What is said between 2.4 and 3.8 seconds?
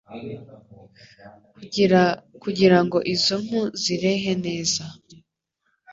kugirango izo mpu